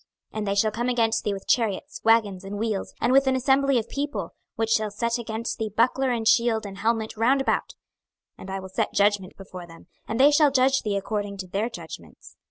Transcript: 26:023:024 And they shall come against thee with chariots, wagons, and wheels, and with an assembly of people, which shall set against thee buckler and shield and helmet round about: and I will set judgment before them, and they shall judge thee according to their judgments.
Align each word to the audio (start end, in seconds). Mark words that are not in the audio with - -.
26:023:024 0.33 0.37
And 0.39 0.47
they 0.47 0.55
shall 0.55 0.71
come 0.71 0.89
against 0.89 1.23
thee 1.23 1.33
with 1.33 1.47
chariots, 1.47 2.01
wagons, 2.03 2.43
and 2.43 2.57
wheels, 2.57 2.91
and 2.99 3.13
with 3.13 3.27
an 3.27 3.35
assembly 3.35 3.77
of 3.77 3.87
people, 3.87 4.33
which 4.55 4.71
shall 4.71 4.89
set 4.89 5.19
against 5.19 5.59
thee 5.59 5.69
buckler 5.69 6.09
and 6.09 6.27
shield 6.27 6.65
and 6.65 6.79
helmet 6.79 7.15
round 7.17 7.39
about: 7.39 7.75
and 8.35 8.49
I 8.49 8.59
will 8.59 8.69
set 8.69 8.95
judgment 8.95 9.37
before 9.37 9.67
them, 9.67 9.85
and 10.07 10.19
they 10.19 10.31
shall 10.31 10.49
judge 10.49 10.81
thee 10.81 10.97
according 10.97 11.37
to 11.37 11.47
their 11.47 11.69
judgments. 11.69 12.35